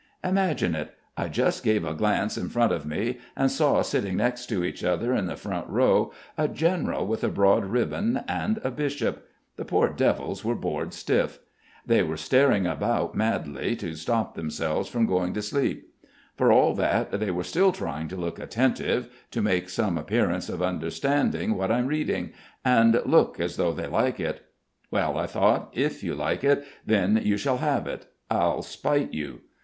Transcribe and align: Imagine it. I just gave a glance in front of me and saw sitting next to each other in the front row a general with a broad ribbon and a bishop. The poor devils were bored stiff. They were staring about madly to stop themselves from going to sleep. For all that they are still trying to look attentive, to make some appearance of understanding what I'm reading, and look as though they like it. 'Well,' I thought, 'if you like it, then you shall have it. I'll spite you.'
Imagine 0.23 0.73
it. 0.73 0.95
I 1.15 1.27
just 1.27 1.63
gave 1.63 1.85
a 1.85 1.93
glance 1.93 2.35
in 2.35 2.49
front 2.49 2.71
of 2.71 2.87
me 2.87 3.19
and 3.35 3.51
saw 3.51 3.83
sitting 3.83 4.17
next 4.17 4.47
to 4.47 4.63
each 4.63 4.83
other 4.83 5.13
in 5.13 5.27
the 5.27 5.35
front 5.35 5.69
row 5.69 6.11
a 6.39 6.47
general 6.47 7.05
with 7.05 7.23
a 7.23 7.29
broad 7.29 7.65
ribbon 7.65 8.21
and 8.27 8.57
a 8.63 8.71
bishop. 8.71 9.29
The 9.57 9.63
poor 9.65 9.89
devils 9.89 10.43
were 10.43 10.55
bored 10.55 10.91
stiff. 10.95 11.37
They 11.85 12.01
were 12.01 12.17
staring 12.17 12.65
about 12.65 13.13
madly 13.13 13.75
to 13.75 13.93
stop 13.93 14.33
themselves 14.33 14.89
from 14.89 15.05
going 15.05 15.33
to 15.35 15.41
sleep. 15.43 15.93
For 16.35 16.51
all 16.51 16.73
that 16.73 17.11
they 17.19 17.29
are 17.29 17.43
still 17.43 17.71
trying 17.71 18.07
to 18.07 18.15
look 18.17 18.39
attentive, 18.39 19.07
to 19.29 19.41
make 19.43 19.69
some 19.69 19.99
appearance 19.99 20.49
of 20.49 20.63
understanding 20.63 21.53
what 21.53 21.69
I'm 21.71 21.85
reading, 21.85 22.31
and 22.65 22.99
look 23.05 23.39
as 23.39 23.55
though 23.55 23.71
they 23.71 23.85
like 23.85 24.19
it. 24.19 24.43
'Well,' 24.89 25.15
I 25.19 25.27
thought, 25.27 25.69
'if 25.73 26.03
you 26.03 26.15
like 26.15 26.43
it, 26.43 26.65
then 26.83 27.21
you 27.23 27.37
shall 27.37 27.57
have 27.57 27.85
it. 27.85 28.07
I'll 28.31 28.63
spite 28.63 29.13
you.' 29.13 29.41